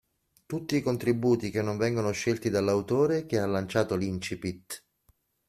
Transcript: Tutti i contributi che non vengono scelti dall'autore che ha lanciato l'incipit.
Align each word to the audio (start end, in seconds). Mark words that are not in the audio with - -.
Tutti 0.47 0.75
i 0.77 0.81
contributi 0.81 1.51
che 1.51 1.61
non 1.61 1.77
vengono 1.77 2.09
scelti 2.09 2.49
dall'autore 2.49 3.27
che 3.27 3.37
ha 3.37 3.45
lanciato 3.45 3.95
l'incipit. 3.95 4.83